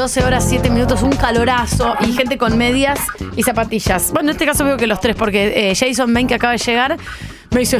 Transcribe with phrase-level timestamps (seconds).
[0.00, 2.98] 12 horas, 7 minutos, un calorazo y gente con medias
[3.36, 4.12] y zapatillas.
[4.12, 6.58] Bueno, en este caso veo que los tres, porque eh, Jason Ben, que acaba de
[6.58, 6.96] llegar,
[7.50, 7.78] me dice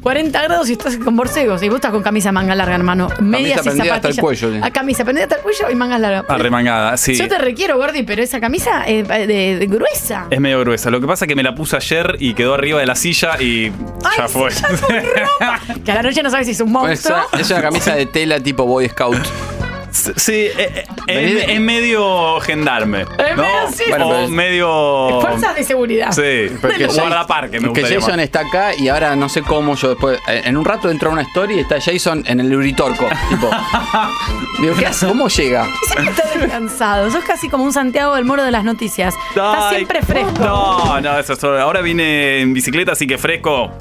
[0.00, 1.62] 40 grados y estás con borcegos.
[1.62, 3.08] Y vos estás con camisa manga larga, hermano.
[3.20, 4.20] Medias y prendida hasta el zapatillas.
[4.20, 4.60] cuello, sí.
[4.62, 6.24] Ah, camisa prendida hasta el cuello y mangas largas.
[6.28, 7.14] Arremangada, sí.
[7.14, 9.26] Yo te requiero, Gordi, pero esa camisa es de,
[9.58, 10.28] de gruesa.
[10.30, 10.88] Es medio gruesa.
[10.88, 13.36] Lo que pasa es que me la puse ayer y quedó arriba de la silla
[13.38, 13.70] y
[14.16, 14.50] ya fue.
[14.50, 15.00] ya fue
[15.40, 15.60] ropa.
[15.84, 17.18] que a la noche no sabes si es un monstruo.
[17.38, 19.18] es una camisa de tela tipo Boy Scout.
[20.16, 23.02] sí, eh, eh, es, de- es medio gendarme.
[23.02, 23.42] Es ¿no?
[23.42, 23.84] medio, sí.
[23.88, 25.20] Bueno, o pero es- medio.
[25.20, 26.12] Fuerzas de seguridad.
[26.12, 28.24] Sí, Porque guardaparque me que gustaría Jason más.
[28.24, 30.18] está acá y ahora no sé cómo yo después.
[30.28, 33.06] eh, En un rato entró una story y está Jason en el Uritorco.
[33.28, 33.50] tipo.
[34.60, 35.06] Digo, ¿qué hace?
[35.06, 35.66] ¿Cómo llega?
[35.86, 37.10] Siempre estás descansado.
[37.10, 39.14] Sos casi como un Santiago del Moro de las noticias.
[39.30, 40.32] Estás Ay, siempre fresco.
[40.38, 41.58] No, no, eso es todo.
[41.60, 43.72] Ahora vine en bicicleta, así que fresco.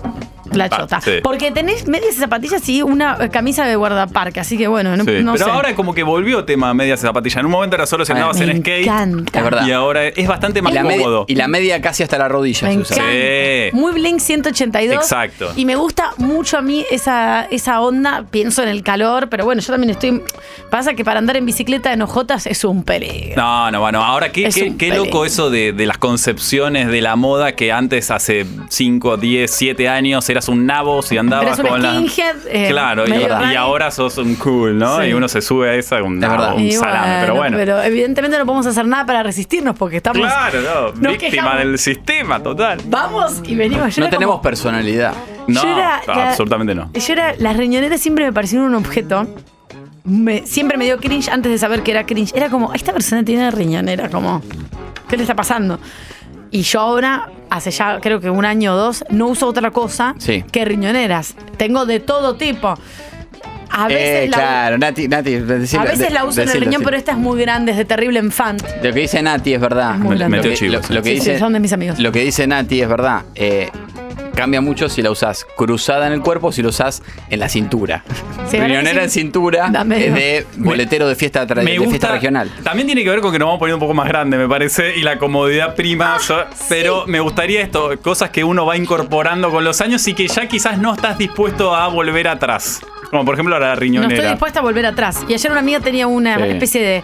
[0.58, 1.02] La chota.
[1.02, 1.12] sí.
[1.24, 4.40] Porque tenés medias y zapatillas y una eh, camisa de guardaparque.
[4.40, 5.24] Así que bueno, no, Sí.
[5.24, 5.52] no Pero sé.
[5.52, 7.38] ahora como que volvió tema medias y zapatillas.
[7.38, 8.84] En un momento era solo si andabas en skate.
[8.84, 9.38] encanta.
[9.40, 9.68] Es verdad.
[9.68, 11.26] Y ahora es bastante Y más media, cómodo.
[11.28, 12.96] y la media casi hasta la rodilla Me se usa.
[12.98, 13.14] encanta.
[13.14, 13.70] Sí.
[13.78, 14.96] Muy Blink 182.
[15.04, 15.52] Exacto.
[15.56, 18.26] Y me gusta mucho a mí esa, esa onda.
[18.30, 20.22] Pienso en el calor, pero bueno, yo también estoy.
[20.70, 23.36] Pasa que para andar en bicicleta en ojotas es un peligro.
[23.42, 27.02] No, no, bueno, ahora qué, Es qué, qué loco eso de, de las concepciones de
[27.02, 31.82] la moda que antes, hace 5, 10, 7 años, eras un nabo si andabas con
[31.82, 32.02] la.
[32.48, 35.00] eh, claro, y, ahora sos un cool, ¿no?
[35.00, 35.08] Sí.
[35.08, 37.58] Y uno se sube a esa un, nabo, un salame, pero bueno.
[37.58, 40.20] Pero evidentemente no podemos hacer nada para resistirnos porque estamos.
[40.22, 41.58] Claro, no, nos víctima quejamos.
[41.60, 42.80] del sistema, total.
[42.86, 43.96] Vamos y venimos.
[43.96, 45.14] Yo No tenemos como- personalidad.
[45.48, 46.90] No, Yo era no, la- absolutamente no.
[46.94, 49.28] Yo era, las riñoneras siempre me parecieron un objeto.
[50.06, 52.34] Me- siempre me dio cringe antes de saber que era cringe.
[52.36, 54.42] Era como, esta persona tiene riñonera, como,
[55.08, 55.80] ¿qué le está pasando?
[56.56, 60.14] Y yo ahora, hace ya creo que un año o dos, no uso otra cosa
[60.20, 60.44] Sí.
[60.52, 61.34] que riñoneras.
[61.58, 62.76] Tengo de todo tipo.
[63.76, 66.60] A veces, Eh, la, claro, Nati, Nati, decilo, a veces de- la uso en el
[66.62, 66.86] riñón, sí.
[66.86, 68.62] pero esta es muy grande, es de terrible enfant.
[68.84, 69.96] Lo que dice Nati es verdad.
[69.96, 71.98] Es muy Lo que- chivo, lo- que Sí, sí, dice- son de mis amigos.
[71.98, 73.24] Lo que dice Nati es verdad.
[73.34, 73.72] Eh,
[74.44, 77.48] cambia mucho si la usás cruzada en el cuerpo o si la usás en la
[77.48, 78.04] cintura.
[78.52, 79.06] Sí, Riñonera sí.
[79.06, 81.92] en cintura es de boletero de fiesta, tra- Me de gusta.
[81.92, 82.52] fiesta regional.
[82.62, 84.98] También tiene que ver con que nos vamos poniendo un poco más grande, me parece,
[84.98, 86.18] y la comodidad prima.
[86.28, 90.28] yo- Pero me gustaría esto, cosas que uno va incorporando con los años y que
[90.28, 92.82] ya quizás no estás dispuesto a volver atrás.
[93.10, 94.14] Como por ejemplo la No riñonera.
[94.14, 95.22] estoy dispuesta a volver atrás.
[95.30, 96.44] Y ayer una amiga tenía una Sí.
[96.44, 97.04] especie de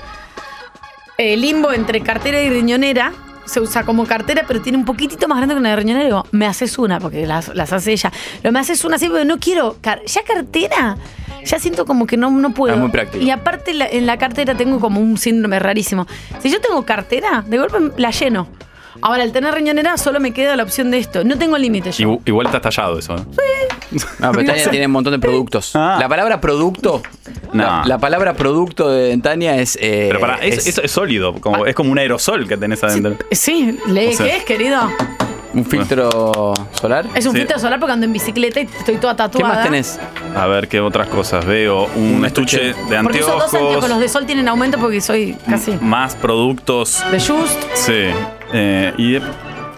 [1.18, 3.14] eh, limbo entre cartera y riñonera.
[3.50, 6.04] Se usa como cartera, pero tiene un poquitito más grande que una de riñonera.
[6.04, 8.12] Y digo, me haces una, porque las, las hace ella.
[8.42, 9.78] Pero me haces una así, porque no quiero.
[9.82, 10.98] car- ya cartera,
[11.44, 12.76] ya siento como que no, no puedo.
[12.76, 13.24] Es muy práctico.
[13.24, 16.06] Y aparte, la- en la cartera tengo como un síndrome rarísimo.
[16.40, 18.48] Si yo tengo cartera, de golpe la lleno.
[19.02, 21.24] Ahora, al tener riñonera, solo me queda la opción de esto.
[21.24, 22.08] No tengo límite yo.
[22.08, 23.16] Igu- Igual está tallado eso.
[23.16, 23.22] ¿eh?
[24.20, 25.72] No, pero Tania tiene un montón de productos.
[25.76, 25.98] Ah.
[26.00, 27.02] La palabra producto.
[27.54, 27.64] No.
[27.64, 29.78] La, la palabra producto de Tania es.
[29.82, 32.84] eh, Pero para, es, es eso es sólido, como, es como un aerosol que tenés
[32.84, 33.16] adentro.
[33.32, 34.82] Sí, O sea- qué es, querido.
[35.54, 37.06] un filtro solar.
[37.16, 37.40] Es un Sí.
[37.40, 39.56] filtro solar porque ando en bicicleta y estoy toda ¿Qué tatuada.
[39.56, 40.00] más tenés?
[40.36, 41.86] A ver qué otras cosas veo.
[41.96, 42.90] Un, Un estuche estuche.
[42.96, 43.66] de Porque uso dos anteojos.
[43.74, 43.90] anteojos.
[43.90, 47.04] Los de sol tienen aumento porque soy casi Más productos.
[47.12, 47.62] de Just.
[47.74, 48.06] Sí.
[48.54, 49.22] Eh, y de-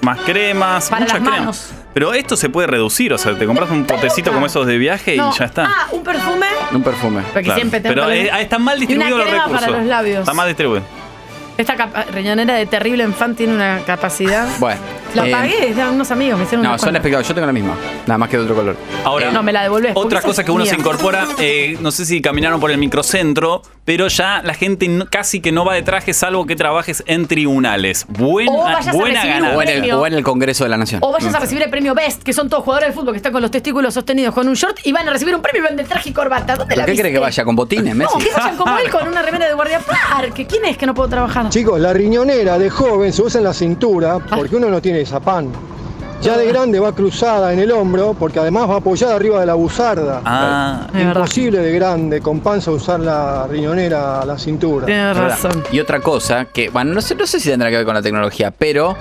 [0.02, 0.90] más cremas.
[0.90, 1.40] Para muchas las cremas.
[1.40, 1.72] manos.
[1.94, 5.18] Pero esto se puede reducir, o sea, te compras un potecito como esos de viaje
[5.18, 5.32] No.
[5.34, 5.66] y ya está.
[5.66, 6.48] Ah, un perfume.
[6.72, 7.22] Un perfume.
[7.34, 7.60] Porque Claro.
[7.60, 9.60] siempre te Pero eh, están mal distribuidos los recursos.
[9.62, 10.20] para los labios.
[10.20, 10.84] Está mal distribuido.
[11.58, 14.48] Esta capa- riñonera de terrible enfant tiene una capacidad.
[14.60, 14.80] Bueno.
[15.16, 16.98] La eh, pagué, unos amigos, me hicieron No, son cuenta.
[17.00, 17.28] espectaculares.
[17.28, 17.74] Yo tengo la misma.
[18.08, 18.78] Nada más que de otro color.
[19.04, 19.92] Ahora, No, me la devolvés.
[19.96, 20.74] Otra cosa que uno mía.
[20.74, 25.06] se incorpora, eh, no sé si caminaron por el microcentro, pero ya la gente no-
[25.10, 28.06] casi que no va de traje salvo que trabajes en tribunales.
[28.08, 29.58] Buena, O vayas a buena recibir un ganada.
[29.58, 31.02] O en, el, o en el Congreso de la Nación.
[31.04, 33.34] O vayas a recibir el premio Best, que son todos jugadores de fútbol que están
[33.34, 35.76] con los testículos sostenidos con un short y van a recibir un premio y van
[35.76, 36.56] de traje y corbata.
[36.56, 37.02] ¿Dónde la ¿Por qué viste?
[37.04, 38.14] cree que vaya con botines, Messi?
[38.18, 40.46] No, que vayan como él con una remera de guardia parque.
[40.48, 41.50] ¿Quién es que no puedo trabajar?
[41.50, 45.50] Chicos, la riñonera de joven se usa en la cintura porque uno no tiene zapán.
[46.22, 49.56] Ya de grande va cruzada en el hombro porque además va apoyada arriba de la
[49.56, 50.22] buzarda.
[50.24, 51.16] Ah, Es verdad.
[51.16, 54.86] Imposible de grande con panza usar la riñonera a la cintura.
[54.86, 55.64] Tienes razón.
[55.72, 58.04] Y otra cosa que, bueno, no sé, no sé si tendrá que ver con la
[58.04, 58.96] tecnología, pero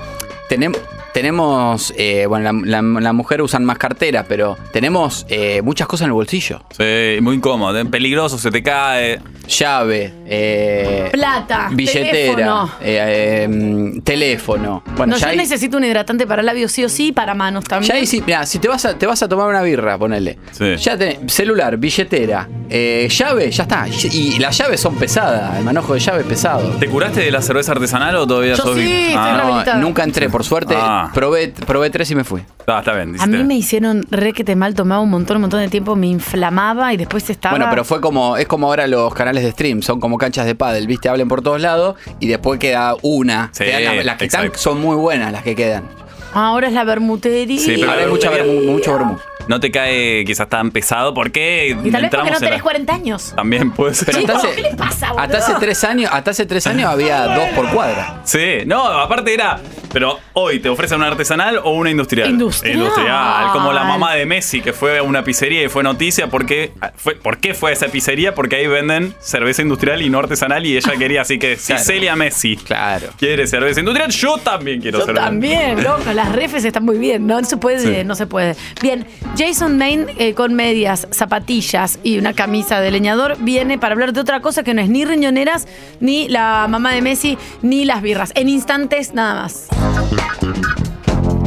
[0.49, 0.81] tenemos,
[1.13, 6.03] tenemos eh, bueno, la, la- la mujer usan más cartera, pero tenemos eh, muchas cosas
[6.05, 6.63] en el bolsillo.
[6.77, 9.21] sí, muy incómodo, eh, peligroso, se te cae.
[9.49, 12.71] Llave, eh, Plata, billetera, teléfono.
[12.81, 14.83] eh, eh, teléfono.
[14.97, 17.35] Bueno, no, ya yo hay- necesito un hidratante para labios sí o sí y para
[17.35, 17.89] manos también.
[17.93, 20.39] Ya ahí sí, mirá, si te vas a, te vas a tomar una birra, ponele.
[20.53, 20.77] Sí.
[20.77, 23.87] Ya tenés celular, billetera, Eh, llave, ya está.
[23.89, 25.59] Y, y las llaves son pesadas.
[25.59, 26.69] El manojo de llave es pesado.
[26.79, 29.81] ¿Te curaste de la cerveza artesanal o todavía Yo sos sí, vi- estoy Ah, No,
[29.81, 30.75] nunca entré, por suerte.
[30.79, 31.00] Ah.
[31.15, 32.43] Probé, probé tres y me fui.
[32.67, 33.17] Ah, está bien.
[33.21, 35.97] A mí me hicieron re que te mal, tomaba un montón, un montón de tiempo,
[35.97, 37.57] me inflamaba y después estaba.
[37.57, 40.55] Bueno, pero fue como, es como ahora los canales de stream, son como canchas de
[40.55, 43.51] pádel, viste, hablen por todos lados y después queda una.
[43.53, 45.85] Sí, Quedan las, las que están son muy buenas las que quedan.
[46.33, 47.59] Ahora es la bermutería.
[47.61, 49.19] Sí, pero Ahora hay mucha vermu- mucho vermú.
[49.49, 52.59] No te cae quizás tan pesado porque Y tal vez porque entramos no en tenés
[52.59, 53.33] la- 40 años.
[53.35, 54.07] También puede ser.
[54.07, 55.23] Pero Chicos, hasta hace, ¿qué le pasa, boludo?
[55.25, 58.21] hasta hace tres años, hasta hace tres años había dos por cuadra.
[58.25, 59.59] Sí, no, aparte era.
[59.93, 62.31] Pero hoy te ofrecen una artesanal o una industrial.
[62.31, 62.77] Industrial.
[62.77, 63.51] Industrial.
[63.53, 66.29] Como la mamá de Messi que fue a una pizzería y fue noticia.
[66.29, 68.33] Porque, fue, ¿Por qué fue a esa pizzería?
[68.37, 71.23] Porque ahí venden cerveza industrial y no artesanal y ella quería.
[71.23, 71.83] Así que si Claro.
[71.85, 73.09] Celia Messi Claro.
[73.19, 75.25] quiere cerveza industrial, yo también quiero Yo cerveza.
[75.25, 78.05] también, loco, las refes están muy bien, no se puede, Sí.
[78.05, 78.55] no se puede.
[78.83, 79.07] Bien,
[79.39, 84.21] Jason Main eh, con medias, zapatillas y una camisa de leñador viene para hablar de
[84.21, 85.67] otra cosa que no es ni riñoneras,
[86.01, 88.33] ni la mamá de Messi, ni las birras.
[88.35, 89.69] En instantes, nada más.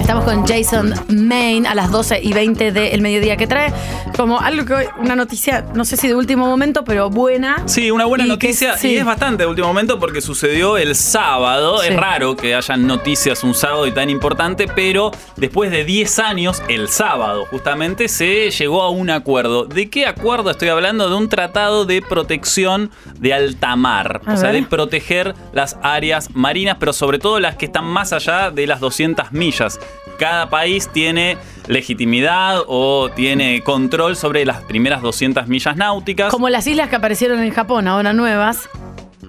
[0.03, 3.71] Estamos con Jason Main a las 12 y 20 del mediodía que trae
[4.17, 7.63] como algo que hoy- una noticia, no sé si de último momento, pero buena.
[7.67, 8.89] Sí, una buena Y que- noticia sí.
[8.89, 11.79] y es bastante de último momento porque sucedió el sábado.
[11.79, 11.87] Sí.
[11.87, 16.61] Es raro que hayan noticias un sábado y tan importante, pero después de 10 años,
[16.67, 19.63] el sábado justamente, se llegó a un acuerdo.
[19.65, 21.09] ¿De qué acuerdo estoy hablando?
[21.09, 24.19] De un tratado de protección de alta mar.
[24.25, 24.61] A o sea, ver.
[24.61, 28.81] de proteger las áreas marinas, pero sobre todo las que están más allá de las
[28.81, 29.79] 200 millas.
[30.17, 31.37] Cada país tiene
[31.67, 36.31] legitimidad o tiene control sobre las primeras 200 millas náuticas.
[36.31, 38.69] Como las islas que aparecieron en Japón, ahora nuevas,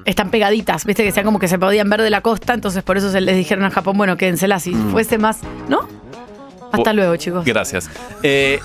[0.05, 2.97] están pegaditas, viste que sea como que se podían ver de la costa, entonces por
[2.97, 5.89] eso se les dijeron a Japón, bueno, quédenselas si fuese más, ¿no?
[6.73, 7.45] Hasta luego, chicos.
[7.45, 7.89] Gracias.
[8.23, 8.61] Eh,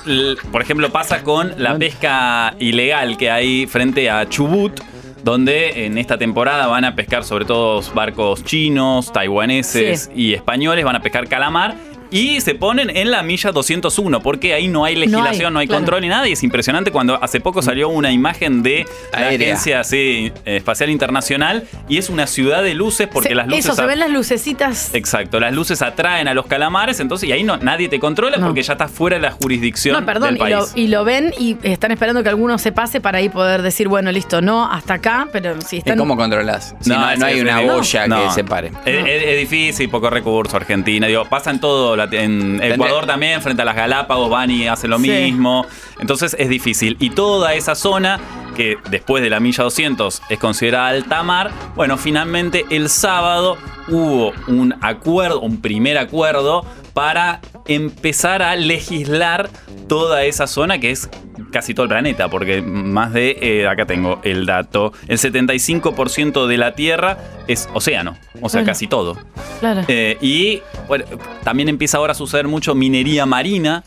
[0.51, 4.81] por ejemplo, pasa con la pesca ilegal que hay frente a Chubut,
[5.23, 10.21] donde en esta temporada van a pescar sobre todo barcos chinos, taiwaneses Sí.
[10.29, 11.75] y españoles, van a pescar calamar.
[12.11, 15.81] Y se ponen en la milla 201, porque ahí no hay legislación, no hay, claro.
[15.81, 16.27] control ni nada.
[16.27, 19.49] Y es impresionante cuando hace poco salió una imagen de la Aérea.
[19.53, 23.65] Agencia sí, eh, Espacial Internacional y es una ciudad de luces porque Se- las luces
[23.65, 24.93] eso, se ven las lucecitas.
[24.95, 28.47] Exacto, las luces atraen a los calamares, entonces y ahí no, nadie te controla No.
[28.47, 31.33] porque ya estás fuera de la jurisdicción No, perdón, del y lo, y lo ven
[31.39, 34.95] y están esperando que alguno se pase para ahí poder decir, bueno, listo, no, hasta
[34.95, 35.97] acá, pero si ¿Y están...
[35.97, 36.75] cómo controlás?
[36.79, 38.23] Si no, no hay una boya no.
[38.25, 38.71] que separe.
[38.85, 41.05] Es, es- es difícil, poco recurso, Argentina.
[41.07, 41.98] Digo, pasa en todo.
[42.11, 45.09] En Ecuador también, frente a las Galápagos, van y hacen lo Sí.
[45.09, 45.65] mismo.
[45.99, 46.95] Entonces es difícil.
[46.99, 48.19] Y toda esa zona,
[48.55, 53.57] que después de la milla 200 es considerada alta mar, bueno, finalmente el sábado
[53.87, 59.49] hubo un acuerdo, un primer acuerdo para empezar a legislar
[59.87, 61.09] toda esa zona que es
[61.51, 66.57] casi todo el planeta, porque más de, eh, acá tengo el dato, el 75% de
[66.57, 67.17] la Tierra
[67.47, 69.17] es océano, o sea, casi todo.
[69.59, 69.83] Claro.
[69.87, 71.05] Eh, y bueno,
[71.43, 73.83] también empieza ahora a suceder mucho minería marina.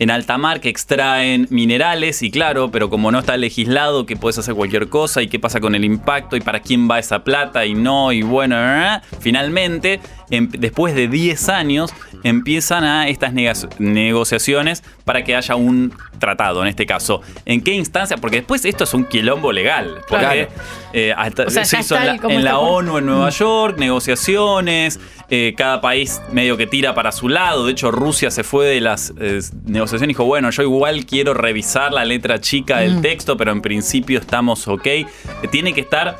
[0.00, 4.36] En alta mar que extraen minerales y claro, pero como no está legislado que puedes
[4.36, 7.64] hacer cualquier cosa y qué pasa con el impacto y para quién va esa plata
[7.64, 10.00] y no y bueno, eh, finalmente
[10.30, 11.92] em- después de 10 años
[12.22, 13.32] empiezan a estas
[13.78, 17.20] negociaciones para que haya un tratado en este caso.
[17.44, 18.16] ¿En qué instancia?
[18.16, 19.96] Porque después esto es un quilombo legal.
[20.08, 20.48] Porque Claro.
[20.92, 22.58] eh, hasta- O sea, se hizo en la, en este la.
[22.58, 27.66] ONU en Nueva York, negociaciones, eh, cada país medio que tira para su lado.
[27.66, 31.34] De hecho, Rusia se fue de las eh, negociaciones y dijo, bueno, yo igual quiero
[31.34, 34.86] revisar la letra chica del texto, pero en principio estamos ok.
[34.86, 35.06] Eh,
[35.50, 36.16] Tiene que estar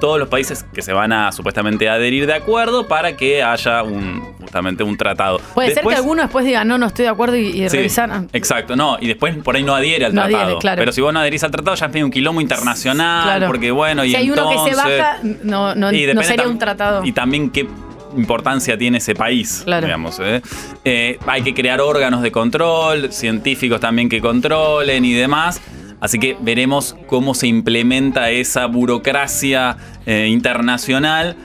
[0.00, 4.20] todos los países que se van a supuestamente adherir de acuerdo para que haya un
[4.40, 5.38] justamente un tratado.
[5.54, 8.24] Puede ser que alguno después diga, no, no estoy de acuerdo y, y Sí, revisar.
[8.32, 10.58] Exacto, no, y después por ahí no adhiere al No adhiere, tratado.
[10.58, 10.78] claro.
[10.80, 13.46] Pero si vos no adherís al tratado, ya es un quilombo internacional, Claro.
[13.46, 16.48] porque bueno, y si hay uno que se entonces- baja, no, no, y no sería
[16.48, 17.04] un tratado.
[17.04, 17.68] Y también qué
[18.16, 19.86] importancia tiene ese país, Claro.
[19.86, 20.18] digamos.
[20.20, 20.42] ¿eh?
[20.84, 25.60] Eh, hay que crear órganos de control, científicos también que controlen y demás.
[26.00, 29.76] Así que veremos cómo se implementa esa burocracia
[30.06, 31.36] eh, internacional.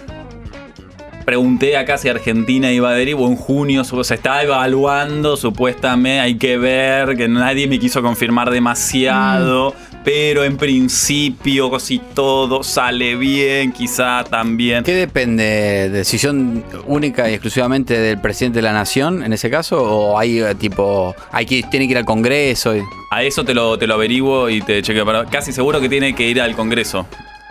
[1.25, 6.35] Pregunté acá si Argentina iba a adherir, o en junio se está evaluando, supuestamente hay
[6.35, 9.94] que ver, que nadie me quiso confirmar demasiado, Mm.
[10.05, 14.83] Pero en principio, si todo sale bien, quizá también.
[14.83, 15.89] ¿Qué depende?
[15.89, 19.81] ¿Decisión única y exclusivamente del presidente de la nación en ese caso?
[19.81, 22.75] ¿O hay eh, tipo, hay que, tiene que ir al Congreso?
[22.77, 25.05] y- A eso te lo, te lo averiguo y te chequeo.
[25.31, 27.07] Casi seguro que tiene que ir al Congreso.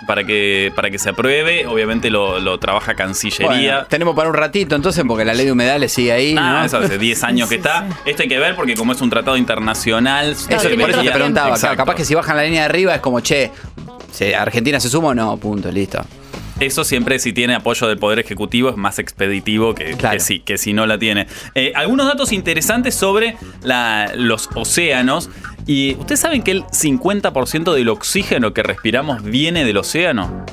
[0.06, 1.66] Para que, para que se apruebe.
[1.66, 3.46] Obviamente lo, lo trabaja Cancillería.
[3.74, 6.34] Bueno, tenemos para un ratito entonces, porque la ley de humedales sigue ahí.
[6.38, 6.64] Ah, ¿no?
[6.66, 7.86] eso hace 10 años que está.
[7.88, 8.10] sí.
[8.10, 10.32] Esto hay que ver porque como es un tratado internacional...
[10.32, 12.94] Eso, Claro, por eso te preguntaba, claro, capaz que si bajan la línea de arriba
[12.94, 13.50] es como, che,
[14.12, 15.36] ¿se- ¿Argentina se suma o no?
[15.36, 16.04] Punto, listo.
[16.60, 20.14] Eso siempre si tiene apoyo del Poder Ejecutivo es más expeditivo que, Claro.
[20.18, 21.26] que si, que si no la tiene.
[21.56, 25.30] Eh, algunos datos interesantes sobre la- los océanos.
[25.66, 30.44] Y ustedes saben que el 50% del oxígeno que respiramos viene del océano.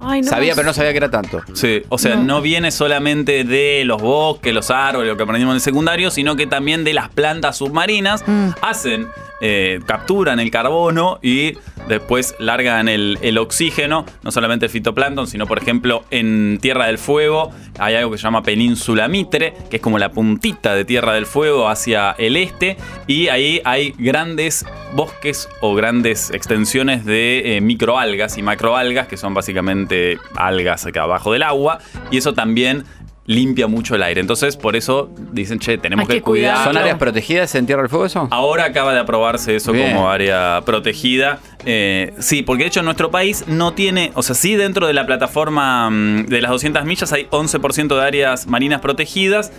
[0.00, 0.28] Ay, no.
[0.28, 1.42] sabía, pero no sabía que era tanto.
[1.54, 2.40] Sí, o sea, no.
[2.40, 6.46] viene solamente de los bosques, los árboles, lo que aprendimos en el secundario, sino que
[6.46, 8.22] también de las plantas submarinas.
[8.26, 8.50] Mm.
[8.62, 9.08] Hacen,
[9.40, 11.52] eh, capturan el carbono y
[11.88, 17.50] después largan el, oxígeno, no solamente el fitoplancton, sino por ejemplo en Tierra del Fuego
[17.78, 21.26] hay algo que se llama Península Mitre, que es como la puntita de Tierra del
[21.26, 22.76] Fuego hacia el este,
[23.06, 29.34] y ahí hay grandes bosques o grandes extensiones de eh, microalgas y macroalgas, que son
[29.34, 31.78] básicamente algas acá abajo del agua,
[32.10, 32.84] y eso también
[33.28, 34.22] limpia mucho el aire.
[34.22, 36.56] Entonces, por eso dicen, che, tenemos Hay que, que cuidar.
[36.64, 36.80] ¿Son Claro.
[36.80, 38.26] áreas protegidas en Tierra del Fuego eso?
[38.30, 39.92] Ahora acaba de aprobarse eso Bien.
[39.94, 41.38] como área protegida.
[41.66, 45.04] Eh, sí, porque de hecho nuestro país no tiene, o sea, sí dentro de la
[45.04, 49.52] plataforma mm, de las 200 millas hay 11% de áreas marinas protegidas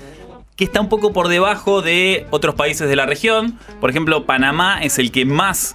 [0.55, 3.57] que está un poco por debajo de otros países de la región.
[3.79, 5.73] Por ejemplo, Panamá es el que más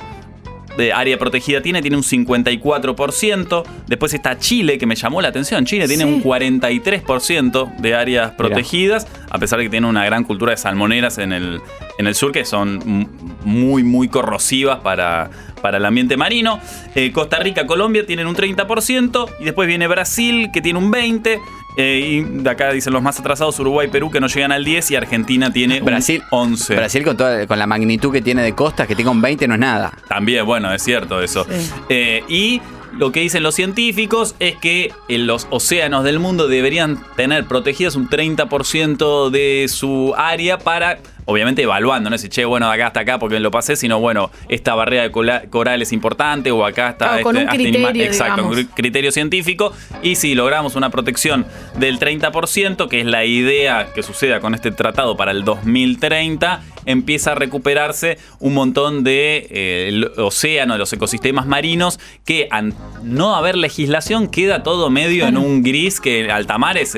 [0.77, 3.65] de área protegida tiene, tiene un 54%.
[3.87, 5.65] Después está Chile, que me llamó la atención.
[5.65, 6.11] Chile tiene Sí.
[6.11, 11.19] un 43% de áreas protegidas, a pesar de que tiene una gran cultura de salmoneras
[11.19, 11.61] en el,
[11.99, 13.09] en el sur, que son
[13.45, 15.31] muy, muy corrosivas para,
[15.63, 16.61] para el ambiente marino.
[16.95, 21.41] Eh, Costa Rica, Colombia tienen un 30%, y después viene Brasil, que tiene un 20%.
[21.77, 24.91] Eh, y de acá dicen los más atrasados, Uruguay, Perú, que no llegan al 10,
[24.93, 26.77] y Argentina tiene Brasil, un 11.
[26.77, 29.55] Brasil con, toda- con la magnitud que tiene de costas, que tenga un 20 no
[29.55, 29.93] es nada.
[30.09, 31.45] También, bueno, es cierto eso.
[31.49, 31.71] Sí.
[31.89, 32.63] Eh, y
[32.97, 37.97] lo que dicen los científicos es que en los océanos del mundo deberían tener protegidas
[37.97, 42.89] un 30% de su área para, obviamente evaluando, no es decir, che, bueno, de acá
[42.89, 46.91] hasta acá porque lo pasé, sino bueno, esta barrera de coral es importante o acá
[46.91, 47.07] está...
[47.07, 49.73] Claro, con un hasta criterio, Exacto, un criterio científico.
[50.03, 54.71] Y si logramos una protección del 30%, que es la idea que suceda con este
[54.71, 60.93] tratado para el 2030, empieza a recuperarse un montón de eh, el océano, de los
[60.93, 66.77] ecosistemas marinos, que al no haber legislación queda todo medio en un gris que altamar
[66.79, 66.97] es,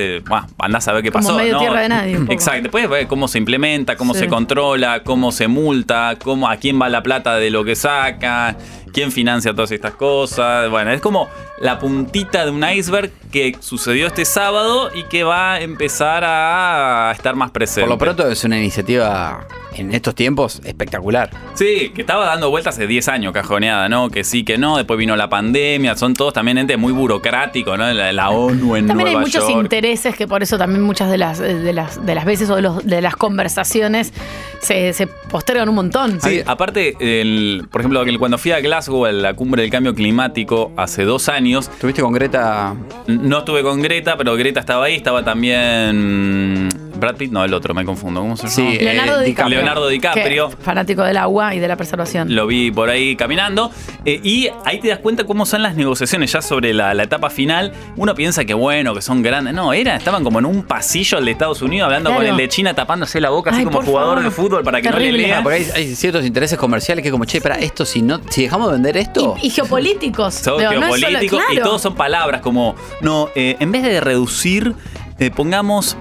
[0.59, 1.37] andás a ver qué Como pasó.
[1.37, 1.59] medio ¿no?
[1.59, 2.15] tierra de nadie.
[2.29, 4.21] Exacto, después ver cómo se implementa, cómo Sí.
[4.21, 8.57] se controla, cómo se multa, cómo, a quién va la plata de lo que saca,
[8.93, 10.69] quién financia todas estas cosas.
[10.69, 11.27] Bueno, es como
[11.59, 17.11] la puntita de un iceberg que sucedió este sábado y que va a empezar a
[17.15, 17.81] estar más presente.
[17.81, 19.45] Por lo pronto es una iniciativa
[19.77, 21.29] en estos tiempos espectacular.
[21.53, 24.09] Sí, que estaba dando vueltas hace 10 años cajoneada, ¿no?
[24.09, 27.91] Que sí, que no, después vino la pandemia, son todos también entes muy burocráticos, ¿no?
[27.93, 29.61] La, la ONU en También hay muchos York.
[29.63, 32.61] intereses que por eso también muchas de las, de las, de las veces o de,
[32.61, 34.13] los- de las conversaciones
[34.61, 36.19] se, se postergan un montón.
[36.21, 39.93] Sí, aparte, el- por ejemplo, que cuando fui a Glasgow, a la cumbre del cambio
[39.93, 42.75] climático, hace dos años, ¿Tuviste con Greta?
[43.07, 47.73] no estuve con Greta, pero Greta estaba ahí, estaba también Brad Pitt, no, el otro,
[47.73, 48.21] me confundo.
[48.21, 48.71] ¿Cómo se llama?
[48.71, 49.57] Sí, Leonardo eh, DiCaprio.
[49.57, 50.47] Leonardo DiCaprio.
[50.49, 52.33] que es fanático del agua y de la preservación.
[52.35, 53.71] Lo vi por ahí caminando.
[54.05, 57.29] eh, y ahí te das cuenta cómo son las negociaciones ya sobre la, la etapa
[57.29, 57.71] final.
[57.95, 59.53] Uno piensa que bueno, que son grandes.
[59.53, 62.31] No, era, estaban como en un pasillo el de Estados Unidos hablando con Claro.
[62.31, 64.23] el de China tapándose la boca, así Ay, como por jugador favor.
[64.23, 65.17] de fútbol para que no Terrible.
[65.21, 65.43] le lean.
[65.43, 68.43] Porque hay, hay ciertos intereses comerciales que es como, che, para esto si no, si
[68.43, 69.35] dejamos de vender esto.
[69.41, 70.33] Y, y geopolíticos.
[70.35, 73.71] Son Digo, no es solo- geopolíticos y claro, todos son palabras como, no, eh, en
[73.71, 74.73] vez de reducir,
[75.19, 75.97] eh, pongamos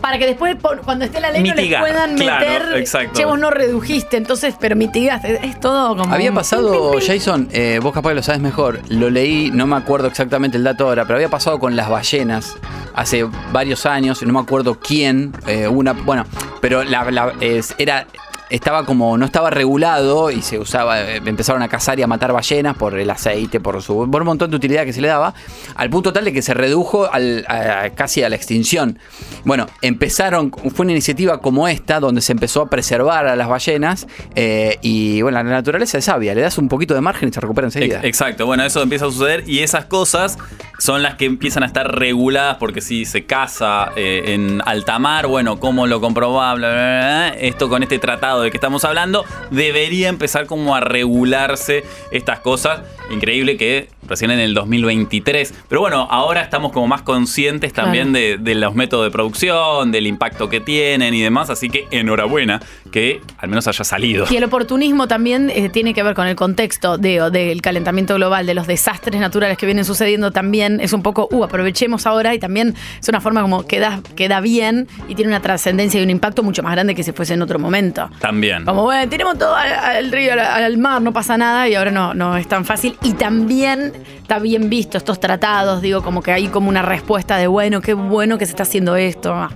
[0.00, 2.78] Para que después, cuando esté la ley, Mitigar, no les puedan claro, meter.
[2.78, 3.12] exacto.
[3.18, 5.46] Che, vos no redujiste, entonces, pero mitigaste.
[5.46, 6.12] Es, todo como.
[6.12, 6.92] Había un pasado.
[7.06, 10.64] Jason, eh, vos capaz que lo sabes mejor, lo leí, no me acuerdo exactamente el
[10.64, 12.56] dato ahora, pero había pasado con las ballenas
[12.94, 16.24] hace varios años, y no me acuerdo quién, eh, una, bueno,
[16.60, 18.06] pero la, la- es- era,
[18.50, 22.32] estaba como, no estaba regulado y se usaba, eh, empezaron a cazar y a matar
[22.32, 25.34] ballenas por el aceite, por, su, por un montón de utilidad que se le daba,
[25.76, 27.44] al punto tal de que se redujo al-
[27.94, 28.98] casi a la extinción.
[29.44, 34.06] Bueno, empezaron, fue una iniciativa como esta, donde se empezó a preservar a las ballenas,
[34.34, 37.40] eh, y bueno, la naturaleza es sabia, le das un poquito de margen y se
[37.40, 37.98] recupera enseguida.
[37.98, 40.36] Ex- Exacto, bueno, eso empieza a suceder y esas cosas
[40.80, 45.26] son las que empiezan a estar reguladas porque si se casa eh, en alta mar,
[45.26, 46.54] bueno, ¿cómo lo comprobaba?
[46.54, 47.28] Bla, bla, bla.
[47.28, 52.80] Esto con este tratado de que estamos hablando debería empezar como a regularse estas cosas.
[53.10, 55.54] Increíble que recién en el 2023.
[55.68, 60.06] Pero bueno, ahora estamos como más conscientes también de, de los métodos de producción, del
[60.06, 61.50] impacto que tienen y demás.
[61.50, 64.26] Así que enhorabuena que al menos haya salido.
[64.30, 68.46] Y el oportunismo también eh, tiene que ver con el contexto de, del calentamiento global,
[68.46, 70.80] de los desastres naturales que vienen sucediendo también.
[70.80, 74.28] Es un poco, uh, aprovechemos ahora y también es una forma como que da, que
[74.28, 77.34] da bien y tiene una trascendencia y un impacto mucho más grande que si fuese
[77.34, 78.10] en otro momento.
[78.20, 78.64] También.
[78.64, 81.90] Como, bueno, tenemos todo al, al río, al, al mar, no pasa nada y ahora
[81.90, 82.96] no, no es tan fácil.
[83.02, 87.46] Y también está bien visto estos tratados, digo, como que hay como una respuesta de,
[87.46, 89.32] bueno, qué bueno que se está haciendo esto.
[89.34, 89.50] Ah,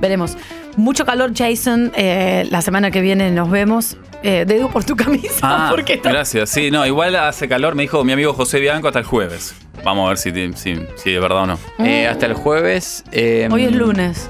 [0.00, 0.36] Veremos.
[0.76, 1.90] Mucho calor, Jason.
[1.96, 3.96] Eh, la semana que viene nos vemos.
[4.22, 5.38] Eh, dedo por tu camisa.
[5.42, 6.50] Ah, porque está- gracias.
[6.50, 9.54] Sí, no, igual hace calor, me dijo mi amigo José Bianco hasta el jueves.
[9.84, 11.58] Vamos a ver si, si, si es verdad o no.
[11.80, 13.04] Eh, hasta el jueves.
[13.12, 14.28] eh, Hoy es lunes.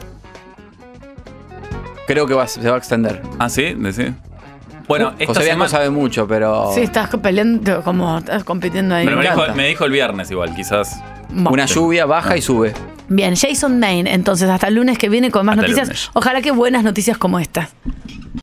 [2.07, 3.21] Creo que va- se va a extender.
[3.39, 4.07] Ah, sí, Decí.
[4.89, 5.69] Bueno, esta José semana.
[5.69, 6.73] sabe mucho, pero.
[6.75, 9.05] Sí, estás peleando, como estás compitiendo ahí.
[9.05, 11.01] Pero me dijo, me dijo el viernes igual, quizás.
[11.29, 11.51] Bueno.
[11.51, 12.73] Una lluvia baja y sube.
[13.09, 14.07] Bien, Jason Main.
[14.07, 15.89] Entonces, hasta el lunes que viene con más Hasta noticias.
[15.89, 16.11] lunes.
[16.15, 17.69] Ojalá que buenas noticias como esta.